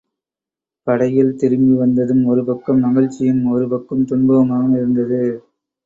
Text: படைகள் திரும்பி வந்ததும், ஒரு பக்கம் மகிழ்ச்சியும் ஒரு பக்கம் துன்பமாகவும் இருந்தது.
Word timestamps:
படைகள் 0.87 1.29
திரும்பி 1.35 1.75
வந்ததும், 1.75 2.25
ஒரு 2.25 2.43
பக்கம் 2.45 2.81
மகிழ்ச்சியும் 2.81 3.45
ஒரு 3.53 3.67
பக்கம் 3.69 4.05
துன்பமாகவும் 4.05 4.75
இருந்தது. 4.75 5.21